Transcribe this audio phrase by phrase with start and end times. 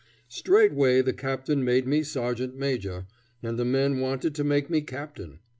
[0.29, 3.05] Straightway the captain made me sergeant major,
[3.43, 5.41] and the men wanted to make me captain.